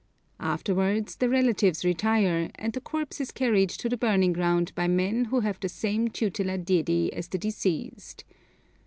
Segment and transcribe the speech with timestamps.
[0.39, 5.25] Afterwards, the relatives retire, and the corpse is carried to the burning ground by men
[5.25, 8.23] who have the same tutelar deity as the deceased.